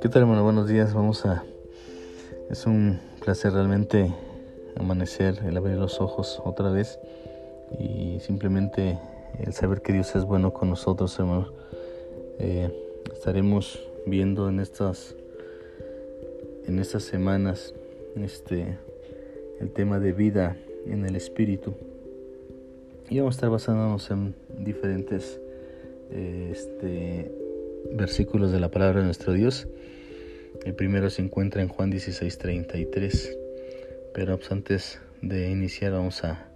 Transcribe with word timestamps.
¿Qué 0.00 0.08
tal 0.08 0.22
hermano? 0.22 0.42
Buenos 0.44 0.66
días. 0.66 0.94
Vamos 0.94 1.26
a... 1.26 1.44
Es 2.48 2.64
un 2.64 2.98
placer 3.22 3.52
realmente 3.52 4.14
amanecer, 4.76 5.40
el 5.44 5.58
abrir 5.58 5.76
los 5.76 6.00
ojos 6.00 6.40
otra 6.44 6.70
vez 6.70 6.98
y 7.78 8.18
simplemente 8.20 8.98
el 9.38 9.52
saber 9.52 9.82
que 9.82 9.92
Dios 9.92 10.16
es 10.16 10.24
bueno 10.24 10.54
con 10.54 10.70
nosotros, 10.70 11.18
hermano. 11.18 11.52
Eh, 12.38 12.72
estaremos 13.12 13.78
viendo 14.06 14.48
en 14.48 14.60
estas 14.60 15.14
en 16.66 16.78
estas 16.78 17.02
semanas 17.02 17.74
este 18.16 18.78
el 19.60 19.70
tema 19.70 19.98
de 19.98 20.12
vida 20.12 20.56
en 20.86 21.04
el 21.04 21.14
espíritu 21.16 21.74
y 23.10 23.18
vamos 23.18 23.34
a 23.34 23.36
estar 23.36 23.50
basándonos 23.50 24.10
en 24.10 24.34
diferentes 24.58 25.40
eh, 26.10 26.50
este 26.52 27.32
versículos 27.92 28.52
de 28.52 28.60
la 28.60 28.70
palabra 28.70 29.00
de 29.00 29.06
nuestro 29.06 29.32
Dios. 29.32 29.66
El 30.64 30.74
primero 30.74 31.08
se 31.08 31.22
encuentra 31.22 31.62
en 31.62 31.68
Juan 31.68 31.90
16:33. 31.90 33.36
Pero 34.12 34.36
pues, 34.36 34.50
antes 34.52 35.00
de 35.22 35.50
iniciar 35.50 35.92
vamos 35.92 36.24
a 36.24 36.46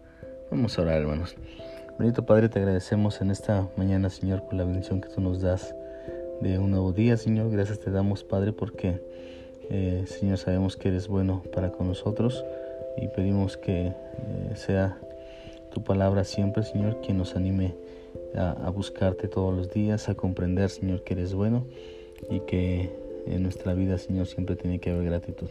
vamos 0.50 0.78
a 0.78 0.82
orar, 0.82 1.00
hermanos. 1.00 1.36
Bendito 1.98 2.26
Padre, 2.26 2.48
te 2.48 2.58
agradecemos 2.58 3.20
en 3.20 3.30
esta 3.30 3.68
mañana, 3.76 4.10
Señor, 4.10 4.42
por 4.42 4.54
la 4.54 4.64
bendición 4.64 5.00
que 5.00 5.08
tú 5.08 5.20
nos 5.20 5.40
das 5.40 5.74
de 6.40 6.58
un 6.58 6.70
nuevo 6.70 6.92
día, 6.92 7.16
Señor. 7.16 7.50
Gracias 7.50 7.80
te 7.80 7.90
damos, 7.90 8.24
Padre, 8.24 8.52
porque 8.52 9.00
eh, 9.70 10.04
Señor 10.06 10.38
sabemos 10.38 10.76
que 10.76 10.88
eres 10.88 11.08
bueno 11.08 11.42
para 11.54 11.70
con 11.70 11.88
nosotros 11.88 12.44
y 12.96 13.08
pedimos 13.08 13.56
que 13.56 13.86
eh, 13.86 13.94
sea 14.54 14.98
tu 15.72 15.82
palabra 15.82 16.24
siempre, 16.24 16.62
Señor, 16.62 17.00
quien 17.00 17.18
nos 17.18 17.34
anime 17.36 17.74
a, 18.34 18.70
buscarte 18.70 19.28
todos 19.28 19.54
los 19.54 19.70
días, 19.70 20.08
a 20.08 20.14
comprender, 20.14 20.70
Señor, 20.70 21.02
que 21.02 21.14
eres 21.14 21.34
bueno 21.34 21.64
y 22.30 22.40
que 22.40 22.90
en 23.26 23.42
nuestra 23.42 23.74
vida, 23.74 23.98
Señor, 23.98 24.26
siempre 24.26 24.56
tiene 24.56 24.78
que 24.78 24.90
haber 24.90 25.04
gratitud. 25.04 25.48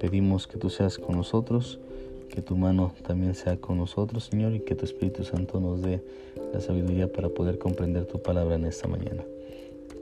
Pedimos 0.00 0.46
que 0.46 0.58
tú 0.58 0.70
seas 0.70 0.98
con 0.98 1.16
nosotros, 1.16 1.78
que 2.28 2.42
tu 2.42 2.56
mano 2.56 2.92
también 3.06 3.34
sea 3.34 3.56
con 3.56 3.78
nosotros, 3.78 4.24
Señor, 4.24 4.52
y 4.54 4.60
que 4.60 4.74
tu 4.74 4.84
Espíritu 4.84 5.24
Santo 5.24 5.60
nos 5.60 5.82
dé 5.82 6.02
la 6.52 6.60
sabiduría 6.60 7.10
para 7.12 7.28
poder 7.28 7.58
comprender 7.58 8.06
tu 8.06 8.20
palabra 8.20 8.56
en 8.56 8.64
esta 8.64 8.88
mañana. 8.88 9.24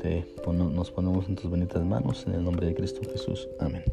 Te 0.00 0.24
nos 0.46 0.90
ponemos 0.90 1.28
en 1.28 1.36
tus 1.36 1.50
benditas 1.50 1.84
manos, 1.84 2.26
en 2.26 2.34
el 2.34 2.44
nombre 2.44 2.66
de 2.66 2.74
Cristo 2.74 3.02
Jesús. 3.10 3.48
Amén. 3.60 3.84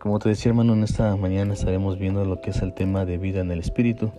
Como 0.00 0.18
te 0.18 0.30
decía, 0.30 0.48
hermano, 0.48 0.72
en 0.72 0.82
esta 0.82 1.14
mañana 1.16 1.52
estaremos 1.52 1.98
viendo 1.98 2.24
lo 2.24 2.40
que 2.40 2.50
es 2.50 2.62
el 2.62 2.72
tema 2.72 3.04
de 3.04 3.18
vida 3.18 3.42
en 3.42 3.50
el 3.50 3.58
Espíritu. 3.58 4.10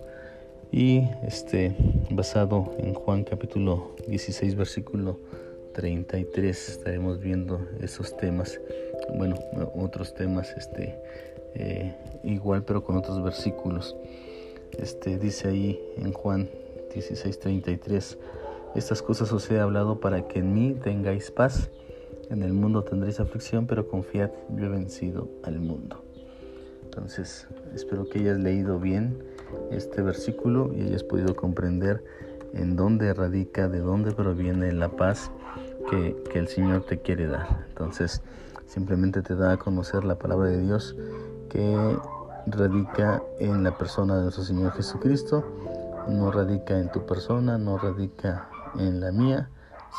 Y 0.70 1.08
este 1.26 1.74
basado 2.08 2.72
en 2.78 2.94
Juan 2.94 3.24
capítulo 3.24 3.90
16 4.06 4.54
versículo 4.54 5.18
33 5.74 6.68
estaremos 6.68 7.18
viendo 7.18 7.66
esos 7.80 8.16
temas. 8.16 8.60
Bueno 9.12 9.34
otros 9.74 10.14
temas 10.14 10.54
este 10.56 11.02
eh, 11.56 11.96
igual 12.22 12.62
pero 12.62 12.84
con 12.84 12.96
otros 12.96 13.20
versículos. 13.20 13.96
Este 14.78 15.18
dice 15.18 15.48
ahí 15.48 15.80
en 15.96 16.12
Juan 16.12 16.48
16 16.94 17.40
33 17.40 18.18
estas 18.76 19.02
cosas 19.02 19.32
os 19.32 19.50
he 19.50 19.58
hablado 19.58 19.98
para 19.98 20.28
que 20.28 20.38
en 20.38 20.54
mí 20.54 20.76
tengáis 20.80 21.32
paz 21.32 21.70
en 22.30 22.42
el 22.42 22.52
mundo 22.52 22.84
tendréis 22.84 23.20
aflicción 23.20 23.66
pero 23.66 23.88
confiad 23.88 24.30
yo 24.56 24.66
he 24.66 24.68
vencido 24.68 25.28
al 25.42 25.60
mundo 25.60 26.04
entonces 26.84 27.46
espero 27.74 28.08
que 28.08 28.18
hayas 28.18 28.38
leído 28.38 28.78
bien 28.78 29.22
este 29.70 30.02
versículo 30.02 30.72
y 30.74 30.82
hayas 30.82 31.02
podido 31.02 31.34
comprender 31.34 32.04
en 32.54 32.76
dónde 32.76 33.12
radica, 33.14 33.68
de 33.68 33.80
dónde 33.80 34.12
proviene 34.12 34.72
la 34.72 34.90
paz 34.90 35.30
que, 35.88 36.16
el 36.34 36.48
Señor 36.48 36.84
te 36.84 37.00
quiere 37.00 37.26
dar. 37.26 37.64
Entonces, 37.68 38.22
simplemente 38.66 39.22
te 39.22 39.34
da 39.34 39.52
a 39.52 39.56
conocer 39.56 40.04
la 40.04 40.18
palabra 40.18 40.48
de 40.48 40.60
Dios 40.60 40.96
que 41.48 41.96
radica 42.46 43.22
en 43.38 43.62
la 43.62 43.76
persona 43.76 44.16
de 44.16 44.22
nuestro 44.22 44.44
Señor 44.44 44.72
Jesucristo, 44.72 45.44
no 46.08 46.30
radica 46.30 46.78
en 46.78 46.90
tu 46.90 47.06
persona, 47.06 47.58
no 47.58 47.78
radica 47.78 48.48
en 48.78 49.00
la 49.00 49.12
mía, 49.12 49.50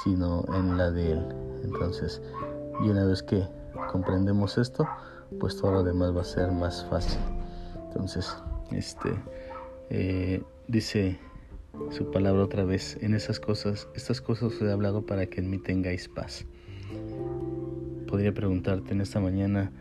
sino 0.04 0.44
en 0.54 0.78
la 0.78 0.92
de 0.92 1.14
Él. 1.14 1.26
Entonces, 1.64 2.22
y 2.84 2.90
una 2.90 3.06
vez 3.06 3.24
que 3.24 3.48
comprendemos 3.92 4.58
esto, 4.58 4.88
pues 5.40 5.58
todo 5.58 5.72
lo 5.72 5.84
demás 5.84 6.16
va 6.16 6.22
a 6.22 6.26
ser 6.26 6.52
más 6.52 6.86
fácil. 6.90 7.20
Entonces, 7.88 8.36
este, 8.72 9.14
eh, 9.90 10.44
dice 10.68 11.20
su 11.92 12.12
palabra 12.12 12.44
otra 12.44 12.64
vez, 12.64 12.98
en 13.02 13.14
esas 13.14 13.40
cosas, 13.40 13.88
estas 13.96 14.22
cosas 14.22 14.54
os 14.54 14.62
he 14.62 14.72
hablado 14.72 15.06
para 15.06 15.26
que 15.26 15.42
en 15.42 15.50
mí 15.50 15.58
tengáis 15.58 16.08
paz. 16.08 16.46
Podría 18.08 18.34
preguntarte 18.34 18.94
en 18.94 19.02
esta 19.02 19.20
mañana, 19.20 19.72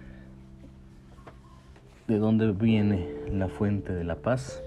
¿de 2.08 2.18
dónde 2.18 2.52
viene 2.52 3.14
la 3.30 3.48
fuente 3.48 3.92
de 3.92 4.04
la 4.04 4.16
paz? 4.16 4.62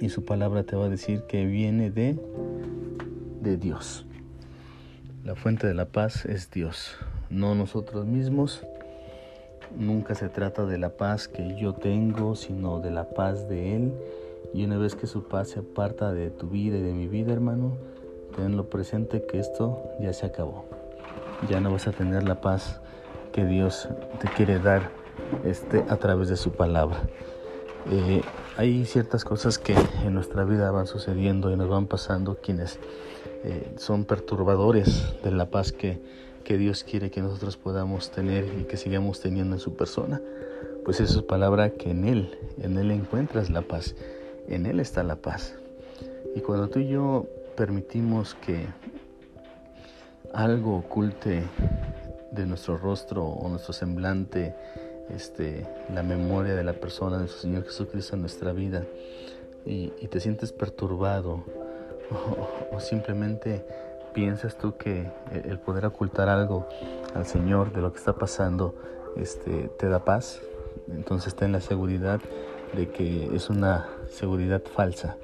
Y 0.00 0.10
su 0.10 0.24
palabra 0.24 0.64
te 0.64 0.76
va 0.76 0.86
a 0.86 0.88
decir 0.88 1.22
que 1.26 1.46
viene 1.46 1.90
de, 1.90 2.18
de 3.40 3.56
Dios. 3.56 4.06
La 5.24 5.34
fuente 5.34 5.66
de 5.66 5.74
la 5.74 5.86
paz 5.86 6.24
es 6.24 6.50
Dios, 6.50 6.96
no 7.28 7.54
nosotros 7.54 8.06
mismos, 8.06 8.64
Nunca 9.76 10.16
se 10.16 10.28
trata 10.28 10.66
de 10.66 10.78
la 10.78 10.90
paz 10.90 11.28
que 11.28 11.56
yo 11.56 11.74
tengo, 11.74 12.34
sino 12.34 12.80
de 12.80 12.90
la 12.90 13.10
paz 13.10 13.48
de 13.48 13.76
Él. 13.76 13.92
Y 14.52 14.64
una 14.64 14.78
vez 14.78 14.96
que 14.96 15.06
su 15.06 15.28
paz 15.28 15.50
se 15.50 15.60
aparta 15.60 16.12
de 16.12 16.30
tu 16.30 16.48
vida 16.48 16.76
y 16.78 16.82
de 16.82 16.92
mi 16.92 17.06
vida, 17.06 17.32
hermano, 17.32 17.76
tenlo 18.34 18.68
presente 18.68 19.24
que 19.26 19.38
esto 19.38 19.80
ya 20.00 20.12
se 20.12 20.26
acabó. 20.26 20.64
Ya 21.48 21.60
no 21.60 21.70
vas 21.70 21.86
a 21.86 21.92
tener 21.92 22.24
la 22.24 22.40
paz 22.40 22.80
que 23.32 23.44
Dios 23.44 23.88
te 24.20 24.28
quiere 24.28 24.58
dar 24.58 24.90
este, 25.44 25.84
a 25.88 25.96
través 25.96 26.28
de 26.28 26.36
su 26.36 26.50
palabra. 26.50 26.98
Eh, 27.90 28.22
hay 28.56 28.84
ciertas 28.84 29.24
cosas 29.24 29.58
que 29.58 29.74
en 30.04 30.14
nuestra 30.14 30.44
vida 30.44 30.70
van 30.72 30.88
sucediendo 30.88 31.52
y 31.52 31.56
nos 31.56 31.68
van 31.68 31.86
pasando 31.86 32.38
quienes 32.42 32.80
eh, 33.44 33.74
son 33.76 34.04
perturbadores 34.04 35.14
de 35.22 35.30
la 35.30 35.50
paz 35.50 35.72
que 35.72 36.00
que 36.44 36.58
Dios 36.58 36.84
quiere 36.84 37.10
que 37.10 37.20
nosotros 37.20 37.56
podamos 37.56 38.10
tener 38.10 38.44
y 38.58 38.64
que 38.64 38.76
sigamos 38.76 39.20
teniendo 39.20 39.56
en 39.56 39.60
su 39.60 39.76
persona, 39.76 40.20
pues 40.84 41.00
es 41.00 41.10
su 41.10 41.26
palabra 41.26 41.70
que 41.70 41.90
en 41.90 42.04
Él, 42.04 42.38
en 42.60 42.76
Él 42.78 42.90
encuentras 42.90 43.50
la 43.50 43.62
paz, 43.62 43.94
en 44.48 44.66
Él 44.66 44.80
está 44.80 45.02
la 45.02 45.16
paz. 45.16 45.54
Y 46.34 46.40
cuando 46.40 46.68
tú 46.68 46.80
y 46.80 46.88
yo 46.88 47.26
permitimos 47.56 48.34
que 48.34 48.66
algo 50.32 50.76
oculte 50.76 51.44
de 52.32 52.46
nuestro 52.46 52.76
rostro 52.76 53.24
o 53.24 53.48
nuestro 53.48 53.72
semblante, 53.72 54.54
este, 55.08 55.66
la 55.92 56.02
memoria 56.02 56.54
de 56.54 56.64
la 56.64 56.72
persona 56.72 57.16
de 57.16 57.22
nuestro 57.22 57.42
Señor 57.42 57.64
Jesucristo 57.64 58.14
en 58.14 58.22
nuestra 58.22 58.52
vida, 58.52 58.84
y, 59.66 59.90
te 60.08 60.18
sientes 60.20 60.52
perturbado 60.52 61.44
o 62.72 62.80
simplemente 62.80 63.64
¿Piensas 64.12 64.56
tú 64.56 64.76
que 64.76 65.06
el 65.32 65.58
poder 65.60 65.86
ocultar 65.86 66.28
algo 66.28 66.66
al 67.14 67.26
Señor 67.26 67.72
de 67.72 67.80
lo 67.80 67.92
que 67.92 67.98
está 67.98 68.12
pasando 68.14 68.74
este, 69.16 69.70
te 69.78 69.88
da 69.88 70.04
paz? 70.04 70.40
Entonces 70.90 71.36
ten 71.36 71.52
la 71.52 71.60
seguridad 71.60 72.20
de 72.74 72.88
que 72.88 73.30
es 73.36 73.50
una 73.50 73.88
seguridad 74.08 74.62
falsa. 74.62 75.16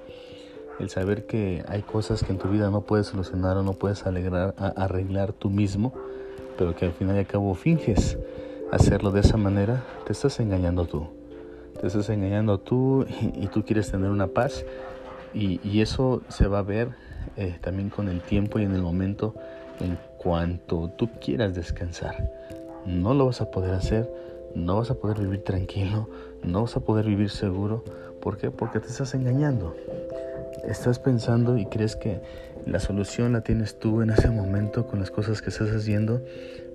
El 0.79 0.89
saber 0.89 1.27
que 1.27 1.65
hay 1.67 1.83
cosas 1.83 2.23
que 2.23 2.31
en 2.31 2.39
tu 2.39 2.49
vida 2.49 2.71
no 2.71 2.83
puedes 2.83 3.09
solucionar 3.09 3.57
o 3.57 3.65
no 3.65 3.73
puedes 3.73 4.07
alegrar, 4.07 4.55
arreglar 4.57 5.33
tú 5.33 5.51
mismo, 5.51 5.93
pero 6.57 6.77
que 6.77 6.85
al 6.85 6.93
final 6.93 7.17
y 7.17 7.21
al 7.21 7.27
cabo 7.27 7.55
finges 7.55 8.19
hacerlo 8.71 9.11
de 9.11 9.21
esa 9.21 9.37
manera, 9.37 9.83
te 10.05 10.13
estás 10.13 10.39
engañando 10.39 10.85
tú. 10.85 11.09
Te 11.81 11.89
estás 11.89 12.09
engañando 12.09 12.59
tú 12.59 13.05
y, 13.35 13.49
tú 13.49 13.65
quieres 13.65 13.91
tener 13.91 14.11
una 14.11 14.29
paz 14.29 14.65
y, 15.37 15.81
eso 15.81 16.23
se 16.29 16.49
va 16.49 16.61
a 16.61 16.62
ver 16.62 16.88
eh, 17.37 17.59
también 17.61 17.91
con 17.91 18.09
el 18.09 18.23
tiempo 18.23 18.59
y 18.59 18.62
en 18.62 18.75
el 18.75 18.83
momento 18.83 19.35
en 19.81 19.99
cuanto 20.17 20.91
tú 20.97 21.11
quieras 21.21 21.55
descansar. 21.55 22.31
No 22.87 23.12
lo 23.12 23.27
vas 23.27 23.43
a 23.43 23.50
poder 23.50 23.75
hacer, 23.75 24.11
no 24.55 24.77
vas 24.77 24.91
a 24.91 24.94
poder 24.94 25.19
vivir 25.19 25.44
tranquilo, 25.44 26.09
no 26.43 26.62
vas 26.62 26.77
a 26.77 26.81
poder 26.81 27.05
vivir 27.05 27.29
seguro. 27.29 27.85
¿Por 28.23 28.38
qué? 28.38 28.50
Porque 28.50 28.81
te 28.81 28.87
estás 28.87 29.15
engañando. 29.15 29.77
Estás 30.65 30.99
pensando 30.99 31.59
y 31.59 31.67
crees 31.67 31.97
que 31.97 32.21
la 32.65 32.81
solución 32.81 33.35
la 33.35 33.43
tienes 33.43 33.79
tú 33.79 34.00
en 34.00 34.11
ese 34.11 34.31
momento 34.31 34.87
con 34.87 35.00
las 35.00 35.11
cosas 35.11 35.43
que 35.43 35.50
estás 35.50 35.71
haciendo, 35.71 36.23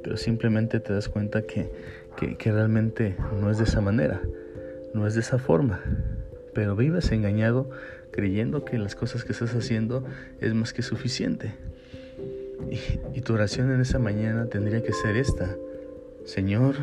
pero 0.03 0.17
simplemente 0.17 0.79
te 0.79 0.93
das 0.93 1.09
cuenta 1.09 1.41
que, 1.41 1.71
que 2.37 2.51
realmente 2.51 3.17
no 3.41 3.49
es 3.49 3.57
de 3.57 3.63
esa 3.63 3.81
manera, 3.81 4.21
no 4.93 5.07
es 5.07 5.15
de 5.15 5.21
esa 5.21 5.39
forma. 5.39 5.81
Pero 6.53 6.75
vives 6.75 7.11
engañado 7.11 7.69
creyendo 8.11 8.65
que 8.65 8.77
las 8.77 8.95
cosas 8.95 9.23
que 9.23 9.31
estás 9.31 9.55
haciendo 9.55 10.03
es 10.39 10.53
más 10.53 10.73
que 10.73 10.81
suficiente. 10.81 11.53
Y, 13.13 13.21
tu 13.21 13.33
oración 13.33 13.71
en 13.71 13.81
esa 13.81 13.99
mañana 13.99 14.47
tendría 14.47 14.83
que 14.83 14.93
ser 14.93 15.15
esta. 15.15 15.55
Señor, 16.25 16.75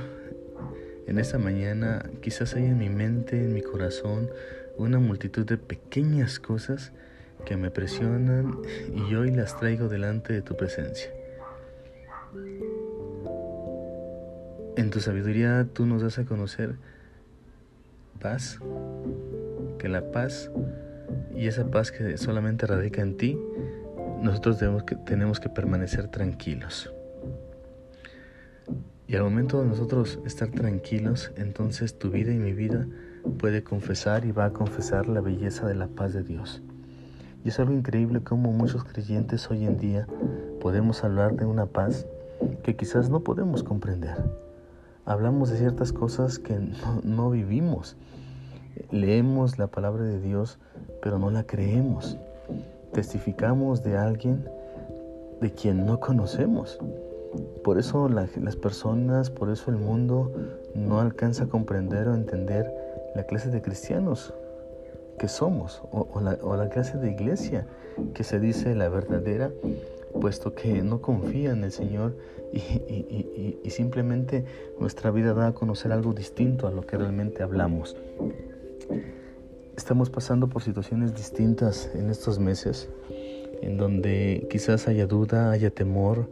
en 1.07 1.19
esta 1.19 1.39
mañana 1.39 2.05
quizás 2.21 2.55
hay 2.55 2.65
en 2.65 2.79
mi 2.79 2.89
mente, 2.89 3.37
en 3.37 3.55
mi 3.55 3.63
corazón, 3.63 4.29
una 4.77 4.99
multitud 4.99 5.47
de 5.47 5.57
pequeñas 5.57 6.39
cosas 6.39 6.93
que 7.45 7.57
me 7.57 7.71
presionan 7.71 8.59
y 8.95 9.15
hoy 9.15 9.31
las 9.31 9.59
traigo 9.59 9.89
delante 9.89 10.33
de 10.33 10.43
tu 10.43 10.57
presencia. 10.57 11.11
En 14.77 14.91
tu 14.91 15.01
sabiduría 15.01 15.67
tú 15.73 15.87
nos 15.87 16.03
das 16.03 16.19
a 16.19 16.25
conocer 16.25 16.77
paz, 18.21 18.59
que 19.79 19.89
la 19.89 20.11
paz 20.11 20.51
y 21.35 21.47
esa 21.47 21.71
paz 21.71 21.93
que 21.93 22.19
solamente 22.19 22.67
radica 22.67 23.01
en 23.01 23.17
ti, 23.17 23.39
nosotros 24.21 24.59
tenemos 25.05 25.41
que, 25.41 25.49
permanecer 25.49 26.09
tranquilos. 26.09 26.93
Y 29.07 29.17
al 29.17 29.23
momento 29.23 29.61
de 29.63 29.69
nosotros 29.69 30.19
estar 30.27 30.51
tranquilos, 30.51 31.33
entonces 31.37 31.99
tu 31.99 32.11
vida 32.11 32.33
y 32.33 32.39
mi 32.39 32.53
vida 32.53 32.87
puede 33.39 33.63
confesar 33.63 34.25
y 34.25 34.33
va 34.33 34.47
a 34.47 34.53
confesar 34.53 35.09
la 35.09 35.21
belleza 35.21 35.67
de 35.67 35.75
la 35.75 35.87
paz 35.87 36.13
de 36.13 36.23
Dios. 36.23 36.63
Y 37.45 37.49
es 37.49 37.59
algo 37.61 37.73
increíble 37.73 38.21
cómo 38.21 38.53
muchos 38.53 38.85
creyentes 38.85 39.51
hoy 39.51 39.65
en 39.65 39.79
día 39.79 40.07
podemos 40.61 41.05
hablar 41.05 41.37
de 41.37 41.47
una 41.47 41.67
paz 41.67 42.07
que 42.63 42.77
quizás 42.77 43.09
no 43.09 43.21
podemos 43.21 43.63
comprender. 43.63 44.17
Hablamos 45.07 45.51
de 45.51 45.57
ciertas 45.57 45.93
cosas 45.93 46.39
que 46.39 46.55
no, 46.55 47.01
no 47.03 47.31
vivimos. 47.31 47.97
Leemos 48.91 49.59
la 49.59 49.67
palabra 49.67 50.05
de 50.05 50.21
Dios, 50.21 50.59
pero 51.03 51.19
no 51.19 51.31
la 51.31 51.45
creemos. 51.45 52.19
Testificamos 52.93 53.83
de 53.83 53.97
alguien 53.97 54.49
de 55.41 55.53
quien 55.53 55.87
no 55.87 56.01
conocemos. 56.01 56.79
Por 57.63 57.79
eso 57.79 58.09
las 58.09 58.57
personas, 58.57 59.31
por 59.31 59.51
eso 59.51 59.71
el 59.71 59.77
mundo 59.77 60.33
no 60.75 61.01
alcanza 61.01 61.45
a 61.45 61.49
comprender 61.49 62.09
o 62.09 62.15
entender 62.15 62.73
la 63.15 63.25
clase 63.25 63.51
de 63.51 63.61
cristianos 63.63 64.33
que 65.19 65.29
somos 65.29 65.83
o, 65.91 66.21
la, 66.21 66.69
clase 66.69 66.97
de 66.97 67.11
iglesia 67.11 67.67
que 68.15 68.25
se 68.25 68.39
dice 68.39 68.75
la 68.75 68.89
verdadera, 68.89 69.51
puesto 70.21 70.55
que 70.55 70.83
no 70.83 71.03
confía 71.03 71.51
en 71.51 71.65
el 71.65 71.73
Señor 71.73 72.15
y, 72.53 73.71
simplemente 73.71 74.45
nuestra 74.81 75.11
vida 75.11 75.35
da 75.35 75.49
a 75.49 75.53
conocer 75.53 75.93
algo 75.93 76.15
distinto 76.15 76.67
a 76.67 76.71
lo 76.71 76.87
que 76.87 76.97
realmente 76.97 77.43
hablamos. 77.43 77.97
Estamos 79.77 80.11
pasando 80.11 80.49
por 80.49 80.63
situaciones 80.63 81.15
distintas 81.15 81.91
en 81.95 82.11
estos 82.11 82.39
meses, 82.39 82.89
en 83.63 83.77
donde 83.77 84.47
quizás 84.51 84.89
haya 84.89 85.07
duda, 85.07 85.51
haya 85.51 85.71
temor, 85.71 86.29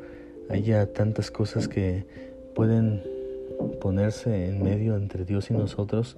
haya 0.50 0.92
tantas 0.92 1.30
cosas 1.30 1.68
que 1.68 2.06
pueden 2.54 3.02
ponerse 3.80 4.46
en 4.46 4.62
medio 4.62 4.96
entre 4.96 5.24
Dios 5.24 5.50
y 5.50 5.54
nosotros 5.54 6.16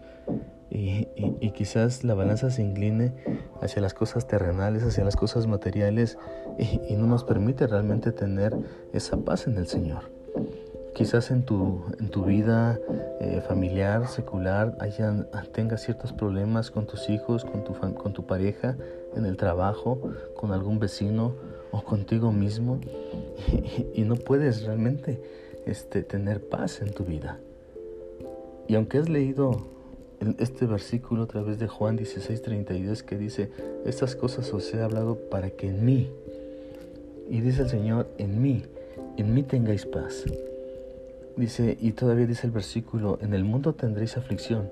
y, 0.70 1.06
quizás 1.54 2.04
la 2.04 2.14
balanza 2.14 2.50
se 2.50 2.62
incline 2.62 3.12
hacia 3.60 3.82
las 3.82 3.94
cosas 3.94 4.28
terrenales, 4.28 4.84
hacia 4.84 5.04
las 5.04 5.16
cosas 5.16 5.46
materiales 5.46 6.18
y, 6.58 6.94
no 6.94 7.06
nos 7.06 7.24
permite 7.24 7.66
realmente 7.66 8.12
tener 8.12 8.56
esa 8.92 9.16
paz 9.16 9.46
en 9.46 9.56
el 9.56 9.66
Señor. 9.66 10.10
Quizás 10.94 11.30
en 11.30 11.42
tu, 11.42 11.82
en 11.98 12.10
tu 12.10 12.24
vida 12.24 12.78
eh, 13.20 13.42
familiar, 13.46 14.06
secular, 14.06 14.76
haya, 14.78 15.26
tengas 15.52 15.82
ciertos 15.82 16.12
problemas 16.12 16.70
con 16.70 16.86
tus 16.86 17.10
hijos, 17.10 17.44
con 17.44 17.64
tu, 17.64 17.74
con 17.74 18.12
tu 18.12 18.26
pareja, 18.26 18.76
en 19.16 19.26
el 19.26 19.36
trabajo, 19.36 20.00
con 20.36 20.52
algún 20.52 20.78
vecino 20.78 21.34
o 21.72 21.82
contigo 21.82 22.30
mismo 22.32 22.78
y, 23.94 24.02
no 24.02 24.14
puedes 24.14 24.62
realmente 24.62 25.20
este, 25.66 26.02
tener 26.02 26.48
paz 26.48 26.80
en 26.80 26.92
tu 26.92 27.04
vida. 27.04 27.40
Y 28.68 28.76
aunque 28.76 28.98
has 28.98 29.08
leído 29.08 29.66
este 30.38 30.66
versículo 30.66 31.24
a 31.24 31.26
través 31.26 31.58
de 31.58 31.66
Juan 31.66 31.98
16:32 31.98 33.02
que 33.02 33.16
dice, 33.16 33.50
estas 33.84 34.14
cosas 34.14 34.52
os 34.52 34.72
he 34.74 34.80
hablado 34.80 35.16
para 35.28 35.50
que 35.50 35.68
en 35.68 35.84
mí, 35.84 36.10
y 37.28 37.40
dice 37.40 37.62
el 37.62 37.68
Señor, 37.68 38.08
en 38.18 38.40
mí, 38.40 38.64
en 39.16 39.34
mí 39.34 39.42
tengáis 39.42 39.84
paz. 39.86 40.24
Dice, 41.38 41.78
y 41.80 41.92
todavía 41.92 42.26
dice 42.26 42.48
el 42.48 42.52
versículo, 42.52 43.20
en 43.22 43.32
el 43.32 43.44
mundo 43.44 43.72
tendréis 43.72 44.16
aflicción. 44.16 44.70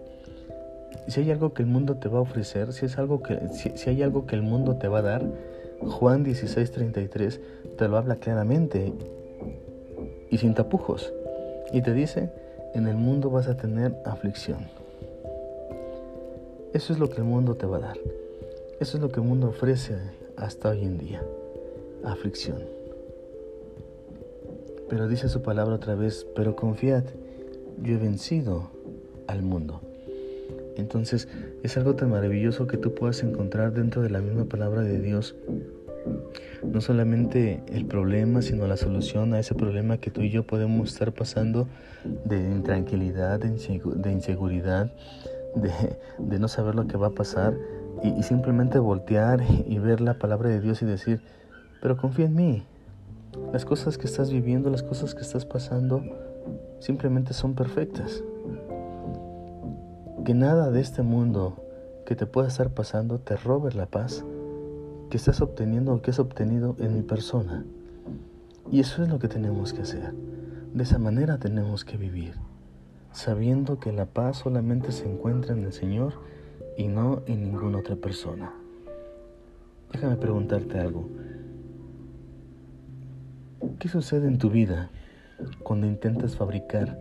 Si 1.07 1.21
hay 1.21 1.31
algo 1.31 1.55
que 1.55 1.63
el 1.63 1.69
mundo 1.69 1.95
te 1.99 2.09
va 2.09 2.19
a 2.19 2.23
ofrecer, 2.23 2.73
si, 2.73 2.87
es 2.87 2.99
algo 2.99 3.23
que, 3.23 3.39
si 3.53 3.89
hay 3.89 4.03
algo 4.03 4.27
que 4.27 4.35
el 4.35 4.43
mundo 4.43 4.75
te 4.75 4.89
va 4.89 4.99
a 4.99 5.03
dar, 5.03 5.25
Juan 5.81 6.25
16:33 6.25 7.41
te 7.79 7.87
lo 7.87 7.97
habla 7.97 8.17
claramente 8.17 8.93
y 10.29 10.39
sin 10.39 10.55
tapujos. 10.55 11.13
Y 11.73 11.83
te 11.83 11.93
dice, 11.93 12.33
en 12.75 12.89
el 12.89 12.97
mundo 12.97 13.31
vas 13.31 13.47
a 13.47 13.57
tener 13.57 13.95
aflicción. 14.05 14.67
Eso 16.73 16.93
es 16.93 16.99
lo 16.99 17.09
que 17.09 17.19
el 17.19 17.25
mundo 17.25 17.55
te 17.55 17.67
va 17.67 17.77
a 17.77 17.81
dar. 17.81 17.99
Eso 18.81 18.97
es 18.97 19.03
lo 19.03 19.11
que 19.11 19.21
el 19.21 19.27
mundo 19.27 19.51
ofrece 19.51 19.95
hasta 20.37 20.71
hoy 20.71 20.83
en 20.83 20.99
día. 20.99 21.23
Aflicción. 22.03 22.59
Pero 24.89 25.09
dice 25.09 25.29
su 25.29 25.43
palabra 25.43 25.75
otra 25.75 25.95
vez, 25.95 26.27
pero 26.35 26.57
confiad, 26.57 27.05
yo 27.83 27.95
he 27.95 27.99
vencido 27.99 28.71
al 29.27 29.43
mundo. 29.43 29.81
Entonces 30.77 31.29
es 31.63 31.77
algo 31.77 31.95
tan 31.97 32.11
maravilloso 32.11 32.67
que 32.67 32.77
tú 32.77 32.95
puedas 32.95 33.23
encontrar 33.23 33.73
dentro 33.73 34.03
de 34.03 34.11
la 34.11 34.21
misma 34.21 34.45
palabra 34.45 34.83
de 34.83 35.01
Dios 35.01 35.35
no 36.63 36.81
solamente 36.81 37.63
el 37.69 37.87
problema, 37.87 38.43
sino 38.43 38.67
la 38.67 38.77
solución 38.77 39.35
a 39.35 39.41
ese 39.41 39.55
problema 39.55 39.99
que 39.99 40.11
tú 40.11 40.23
y 40.23 40.31
yo 40.31 40.47
podemos 40.47 40.93
estar 40.93 41.13
pasando 41.13 41.69
de 42.25 42.39
intranquilidad, 42.39 43.41
de, 43.41 43.49
inseguridad, 44.11 44.93
de, 46.19 46.39
no 46.39 46.49
saber 46.49 46.75
lo 46.75 46.87
que 46.87 46.97
va 46.97 47.09
a 47.09 47.15
pasar 47.15 47.55
y, 48.03 48.23
simplemente 48.23 48.79
voltear 48.79 49.43
y 49.67 49.79
ver 49.79 50.01
la 50.01 50.19
palabra 50.19 50.49
de 50.49 50.61
Dios 50.61 50.83
y 50.83 50.87
decir, 50.87 51.21
pero 51.81 51.97
confía 51.97 52.27
en 52.27 52.35
mí. 52.35 52.67
Las 53.53 53.65
cosas 53.65 53.99
que 53.99 54.07
estás 54.07 54.31
viviendo, 54.31 54.71
las 54.71 54.83
cosas 54.83 55.15
que 55.15 55.23
estás 55.23 55.45
pasando, 55.45 56.03
simplemente 56.81 57.33
son 57.33 57.55
perfectas. 57.55 58.23
Que 60.25 60.35
nada 60.35 60.71
de 60.71 60.81
este 60.81 61.03
mundo 61.03 61.57
que 62.05 62.17
te 62.17 62.27
pueda 62.27 62.49
estar 62.49 62.71
pasando 62.71 63.19
te 63.19 63.37
robe 63.37 63.73
la 63.73 63.87
paz 63.87 64.25
que 65.11 65.17
estás 65.17 65.41
obteniendo 65.41 65.95
o 65.95 66.03
que 66.03 66.11
has 66.11 66.19
obtenido 66.19 66.77
en 66.79 66.95
mi 66.95 67.03
persona. 67.03 67.65
Y 68.71 68.81
eso 68.81 69.03
es 69.03 69.09
lo 69.09 69.19
que 69.19 69.29
tenemos 69.29 69.73
que 69.73 69.83
hacer. 69.83 70.13
De 70.75 70.83
esa 70.83 70.99
manera 70.99 71.39
tenemos 71.39 71.85
que 71.85 71.97
vivir, 71.97 72.35
sabiendo 73.13 73.79
que 73.79 73.93
la 73.93 74.07
paz 74.07 74.39
solamente 74.39 74.93
se 74.93 75.11
encuentra 75.11 75.55
en 75.55 75.65
el 75.65 75.73
Señor 75.73 76.15
y 76.77 76.89
no 76.89 77.23
en 77.27 77.43
ninguna 77.45 77.79
otra 77.79 77.97
persona. 77.97 78.53
Déjame 79.93 80.17
preguntarte 80.17 80.79
algo. 80.79 81.09
¿Qué 83.79 83.89
sucede 83.89 84.27
en 84.29 84.39
tu 84.39 84.51
vida 84.51 84.91
cuando 85.63 85.87
intentas 85.87 86.37
fabricar 86.37 86.99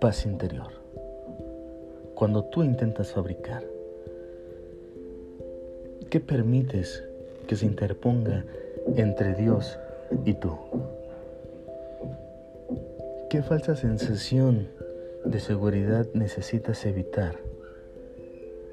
paz 0.00 0.26
interior? 0.26 0.72
Cuando 2.14 2.44
tú 2.44 2.62
intentas 2.62 3.12
fabricar. 3.12 3.64
¿Qué 6.10 6.20
permites 6.20 7.04
que 7.46 7.56
se 7.56 7.66
interponga 7.66 8.44
entre 8.96 9.34
Dios 9.34 9.78
y 10.24 10.34
tú? 10.34 10.56
¿Qué 13.30 13.42
falsa 13.42 13.76
sensación 13.76 14.68
de 15.24 15.40
seguridad 15.40 16.06
necesitas 16.14 16.84
evitar 16.86 17.36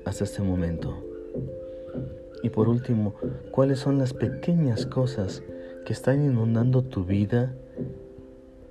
hasta 0.06 0.24
este 0.24 0.42
momento? 0.42 1.04
Y 2.44 2.50
por 2.50 2.70
último, 2.70 3.16
¿cuáles 3.52 3.80
son 3.80 4.00
las 4.00 4.14
pequeñas 4.14 4.86
cosas 4.86 5.44
que 5.86 5.94
están 5.94 6.24
inundando 6.24 6.84
tu 6.84 7.04
vida 7.06 7.54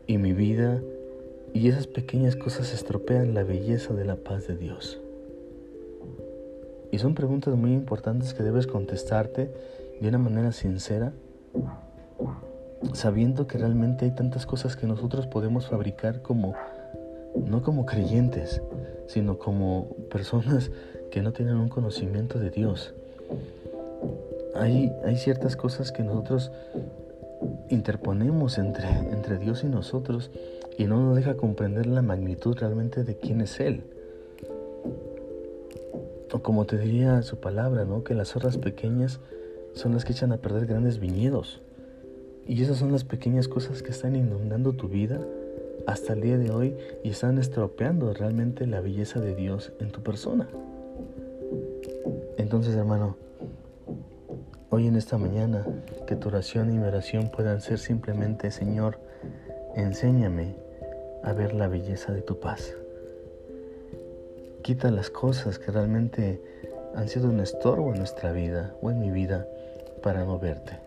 y 0.07 0.19
mi 0.19 0.33
vida 0.33 0.81
y 1.53 1.69
esas 1.69 1.87
pequeñas 1.87 2.37
cosas 2.37 2.73
estropean 2.73 3.35
la 3.35 3.43
belleza 3.43 3.95
de 3.95 4.05
la 4.05 4.17
paz 4.17 4.47
de 4.47 4.57
Dios? 4.57 5.01
Y 6.93 6.99
son 6.99 7.15
preguntas 7.15 7.55
muy 7.57 7.73
importantes 7.73 8.35
que 8.35 8.43
debes 8.43 8.67
contestarte 8.67 9.51
de 10.01 10.09
una 10.09 10.19
manera 10.19 10.53
sincera, 10.53 11.13
sabiendo 12.95 13.47
que 13.47 13.59
realmente 13.59 14.07
hay 14.07 14.11
tantas 14.13 14.47
cosas 14.47 14.77
que 14.77 14.87
nosotros 14.87 15.27
podemos 15.27 15.69
fabricar 15.69 16.23
como, 16.23 16.55
no 17.35 17.63
como 17.63 17.87
creyentes, 17.87 18.61
sino 19.07 19.39
como 19.39 19.89
personas 20.11 20.71
que 21.11 21.23
no 21.23 21.33
tienen 21.33 21.57
un 21.57 21.69
conocimiento 21.69 22.39
de 22.39 22.51
Dios. 22.51 22.95
Hay, 24.55 24.93
hay 25.05 25.17
ciertas 25.17 25.57
cosas 25.57 25.93
que 25.93 26.03
nosotros 26.03 26.51
interponemos 27.71 28.59
entre, 28.59 28.89
entre 28.89 29.39
Dios 29.39 29.65
y 29.65 29.69
nosotros 29.69 30.31
y 30.77 30.85
no 30.85 31.01
nos 31.01 31.17
deja 31.17 31.37
comprender 31.37 31.87
la 31.87 32.03
magnitud 32.03 32.57
realmente 32.59 33.05
de 33.05 33.17
quién 33.17 33.41
es 33.41 33.61
Él. 33.61 33.83
O 36.33 36.41
como 36.41 36.65
te 36.67 36.79
diría 36.79 37.23
su 37.23 37.37
palabra, 37.39 37.85
¿no? 37.85 38.05
Que 38.05 38.15
las 38.15 38.29
zorras 38.29 38.57
pequeñas 38.57 39.21
son 39.75 39.95
las 39.95 40.05
que 40.05 40.13
echan 40.13 40.33
a 40.33 40.37
perder 40.37 40.67
grandes 40.67 40.99
viñedos. 40.99 41.61
Y 42.47 42.63
esas 42.63 42.79
son 42.79 42.93
las 42.93 43.05
pequeñas 43.05 43.49
cosas 43.49 43.83
que 43.83 43.91
están 43.91 44.17
inundando 44.17 44.73
tu 44.73 44.89
vida 44.89 45.21
hasta 45.87 46.13
el 46.13 46.21
día 46.21 46.39
de 46.39 46.51
hoy 46.51 46.77
y 47.03 47.11
están 47.11 47.39
estropeando 47.39 48.13
realmente 48.13 48.67
la 48.67 48.81
belleza 48.81 49.21
de 49.21 49.35
Dios 49.35 49.73
en 49.81 49.91
tu 49.91 50.03
persona. 50.03 50.49
Entonces, 52.37 52.75
hermano, 52.75 53.17
Hoy 54.73 54.87
en 54.87 54.95
esta 54.95 55.19
mañana, 55.19 55.67
que 56.07 56.15
tu 56.15 56.29
oración 56.29 56.73
y 56.73 56.79
mi 56.79 56.87
oración 56.87 57.29
puedan 57.31 57.61
ser 57.61 57.81
simplemente, 57.81 58.53
Señor, 58.53 58.99
enséñame 59.75 60.55
a 61.25 61.33
ver 61.33 61.55
la 61.55 61.67
belleza 61.67 62.13
de 62.13 62.23
tu 62.23 62.39
paz. 62.39 62.77
Quita 64.63 64.93
las 64.93 65.11
cosas 65.11 65.59
que 65.59 65.73
realmente 65.73 66.41
han 66.95 67.09
sido 67.09 67.31
un 67.31 67.41
estorbo 67.41 67.93
en 67.93 67.99
nuestra 67.99 68.31
vida 68.31 68.73
o 68.81 68.93
en 68.93 69.01
mi 69.01 69.11
vida 69.11 69.45
para 70.05 70.25
no 70.25 70.39
verte. 70.39 70.79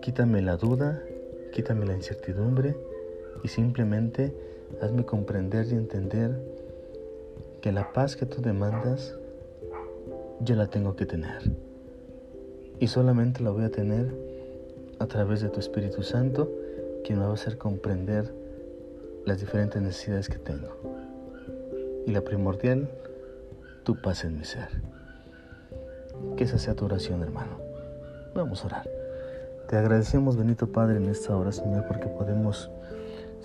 Quítame 0.00 0.42
la 0.42 0.56
duda, 0.56 1.00
quítame 1.52 1.86
la 1.86 1.94
incertidumbre 1.94 2.76
y 3.44 3.48
simplemente 3.48 4.34
hazme 4.80 5.04
comprender 5.04 5.68
y 5.68 5.74
entender 5.74 6.36
que 7.60 7.70
la 7.70 7.92
paz 7.92 8.16
que 8.16 8.26
tú 8.26 8.42
demandas 8.42 9.14
yo 10.40 10.56
la 10.56 10.66
tengo 10.66 10.96
que 10.96 11.06
tener. 11.06 11.71
Y 12.82 12.88
solamente 12.88 13.44
la 13.44 13.50
voy 13.50 13.62
a 13.62 13.70
tener 13.70 14.12
a 14.98 15.06
través 15.06 15.40
de 15.40 15.48
tu 15.48 15.60
Espíritu 15.60 16.02
Santo, 16.02 16.50
quien 17.04 17.20
me 17.20 17.24
va 17.24 17.30
a 17.30 17.34
hacer 17.34 17.56
comprender 17.56 18.34
las 19.24 19.38
diferentes 19.38 19.80
necesidades 19.80 20.28
que 20.28 20.38
tengo. 20.38 20.66
Y 22.08 22.10
la 22.10 22.22
primordial, 22.22 22.90
tu 23.84 24.02
paz 24.02 24.24
en 24.24 24.36
mi 24.36 24.44
ser. 24.44 24.82
Que 26.36 26.42
esa 26.42 26.58
sea 26.58 26.74
tu 26.74 26.86
oración, 26.86 27.22
hermano. 27.22 27.56
Vamos 28.34 28.64
a 28.64 28.66
orar. 28.66 28.90
Te 29.68 29.76
agradecemos, 29.76 30.36
bendito 30.36 30.66
Padre, 30.72 30.96
en 30.96 31.08
esta 31.08 31.36
hora, 31.36 31.52
Señor, 31.52 31.86
porque 31.86 32.08
podemos 32.08 32.68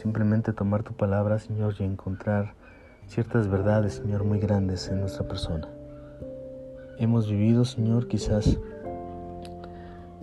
simplemente 0.02 0.52
tomar 0.52 0.82
tu 0.82 0.94
palabra, 0.94 1.38
Señor, 1.38 1.76
y 1.78 1.84
encontrar 1.84 2.56
ciertas 3.06 3.48
verdades, 3.48 3.94
Señor, 3.94 4.24
muy 4.24 4.40
grandes 4.40 4.90
en 4.90 5.02
nuestra 5.02 5.28
persona. 5.28 5.70
Hemos 6.98 7.30
vivido, 7.30 7.66
Señor, 7.66 8.08
quizás 8.08 8.58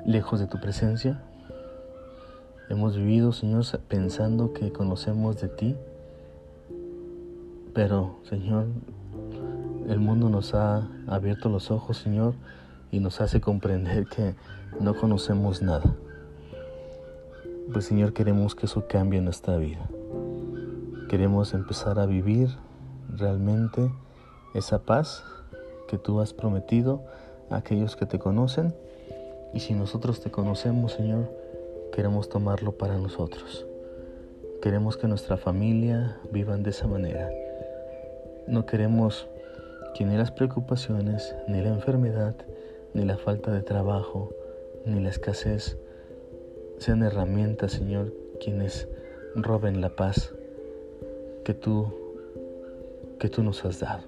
lejos 0.07 0.41
de 0.41 0.47
tu 0.47 0.61
presencia. 0.61 1.21
Hemos 2.69 2.97
vivido, 2.97 3.33
Señor, 3.33 3.65
pensando 3.89 4.53
que 4.53 4.73
conocemos 4.73 5.41
de 5.41 5.49
ti. 5.49 5.77
Pero, 7.75 8.17
Señor, 8.29 8.67
el 9.89 9.99
mundo 9.99 10.29
nos 10.29 10.55
ha 10.55 10.89
abierto 11.07 11.49
los 11.49 11.71
ojos, 11.71 11.99
Señor, 11.99 12.35
y 12.91 13.01
nos 13.01 13.21
hace 13.21 13.41
comprender 13.41 14.07
que 14.07 14.35
no 14.81 14.95
conocemos 14.95 15.63
nada. 15.63 15.95
Pues, 17.73 17.87
Señor, 17.87 18.13
queremos 18.13 18.55
que 18.55 18.67
eso 18.67 18.87
cambie 18.89 19.19
en 19.19 19.25
nuestra 19.25 19.57
vida. 19.57 19.89
Queremos 21.09 21.55
empezar 21.55 21.99
a 21.99 22.07
vivir 22.07 22.49
realmente 23.09 23.91
esa 24.55 24.81
paz 24.81 25.25
que 25.89 25.99
tú 25.99 26.21
has 26.21 26.33
prometido 26.33 27.03
a 27.51 27.57
aquellos 27.57 27.97
que 27.97 28.07
te 28.07 28.19
conocen 28.19 28.75
y 29.55 29.61
si 29.61 29.75
nosotros 29.75 30.21
te 30.21 30.31
conocemos, 30.31 30.93
Señor, 30.93 31.31
queremos 31.93 32.29
tomarlo 32.29 32.73
para 32.73 32.99
nosotros. 32.99 33.67
Queremos 34.61 34.97
que 34.97 35.07
nuestra 35.07 35.37
familia 35.37 36.19
vivan 36.33 36.63
de 36.63 36.71
esa 36.71 36.87
manera. 36.87 37.31
No 38.49 38.67
queremos 38.67 39.29
que 39.95 40.05
ni 40.05 40.17
las 40.17 40.33
preocupaciones, 40.33 41.35
ni 41.47 41.63
la 41.63 41.69
enfermedad, 41.69 42.35
ni 42.95 43.05
la 43.05 43.17
falta 43.17 43.53
de 43.53 43.63
trabajo, 43.63 44.31
ni 44.85 45.01
la 45.01 45.11
escasez 45.11 45.79
sean 46.79 47.03
herramientas, 47.03 47.73
Señor, 47.73 48.13
quienes 48.43 48.89
roben 49.37 49.81
la 49.81 49.91
paz 49.95 50.35
que 51.45 51.55
tú 51.55 51.93
que 53.19 53.29
tú 53.29 53.43
nos 53.43 53.65
has 53.65 53.81
dado. 53.81 54.03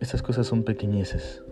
Estas 0.00 0.22
cosas 0.22 0.46
son 0.46 0.62
pequeñeces, 0.62 1.42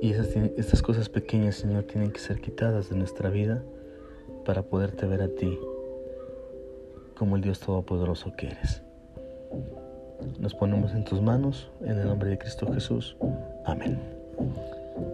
y 0.00 0.12
esas, 0.12 0.34
estas 0.56 0.82
cosas 0.82 1.08
pequeñas, 1.08 1.56
Señor, 1.56 1.84
tienen 1.84 2.10
que 2.10 2.20
ser 2.20 2.40
quitadas 2.40 2.88
de 2.90 2.96
nuestra 2.96 3.30
vida 3.30 3.62
para 4.44 4.62
poderte 4.62 5.06
ver 5.06 5.22
a 5.22 5.28
ti 5.28 5.58
como 7.16 7.36
el 7.36 7.42
Dios 7.42 7.60
Todopoderoso 7.60 8.32
que 8.36 8.46
eres. 8.46 8.82
Nos 10.38 10.54
ponemos 10.54 10.94
en 10.94 11.04
tus 11.04 11.20
manos, 11.20 11.70
en 11.82 11.98
el 11.98 12.06
nombre 12.06 12.30
de 12.30 12.38
Cristo 12.38 12.72
Jesús. 12.72 13.16
Amén. 13.66 14.00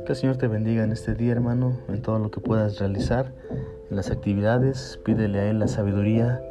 Que 0.04 0.12
el 0.12 0.16
Señor 0.16 0.36
te 0.36 0.46
bendiga 0.46 0.84
en 0.84 0.92
este 0.92 1.14
día, 1.14 1.32
hermano, 1.32 1.76
en 1.88 2.02
todo 2.02 2.18
lo 2.18 2.30
que 2.30 2.40
puedas 2.40 2.78
realizar, 2.78 3.32
en 3.90 3.96
las 3.96 4.10
actividades. 4.10 5.00
Pídele 5.04 5.40
a 5.40 5.50
Él 5.50 5.58
la 5.58 5.68
sabiduría 5.68 6.42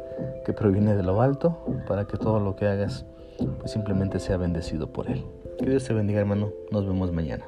que 0.44 0.52
proviene 0.52 0.94
de 0.94 1.02
lo 1.02 1.20
alto 1.22 1.58
para 1.86 2.06
que 2.06 2.18
todo 2.18 2.38
lo 2.38 2.54
que 2.56 2.66
hagas 2.66 3.06
pues 3.58 3.70
simplemente 3.70 4.20
sea 4.20 4.36
bendecido 4.36 4.92
por 4.92 5.08
Él. 5.08 5.24
Que 5.58 5.70
Dios 5.70 5.84
te 5.84 5.94
bendiga, 5.94 6.20
hermano. 6.20 6.52
Nos 6.70 6.86
vemos 6.86 7.12
mañana. 7.12 7.46